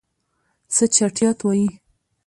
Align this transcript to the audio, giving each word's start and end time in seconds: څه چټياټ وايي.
څه 0.73 0.83
چټياټ 0.95 1.39
وايي. 1.45 1.67